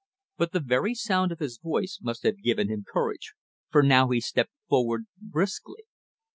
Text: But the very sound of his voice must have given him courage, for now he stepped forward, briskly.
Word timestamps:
But 0.35 0.51
the 0.51 0.59
very 0.59 0.95
sound 0.95 1.31
of 1.31 1.37
his 1.37 1.59
voice 1.59 1.99
must 2.01 2.23
have 2.23 2.41
given 2.41 2.69
him 2.69 2.83
courage, 2.91 3.33
for 3.69 3.83
now 3.83 4.09
he 4.09 4.19
stepped 4.19 4.49
forward, 4.67 5.05
briskly. 5.21 5.83